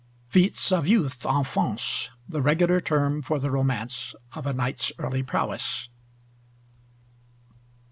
FEATS 0.29 0.71
OF 0.71 0.87
YOUTH: 0.87 1.23
ENFANCES, 1.27 2.09
the 2.27 2.41
regular 2.41 2.81
term 2.81 3.21
for 3.21 3.37
the 3.37 3.51
romance 3.51 4.15
of 4.33 4.47
a 4.47 4.53
knight's 4.53 4.91
early 4.97 5.21
prowess. 5.21 5.89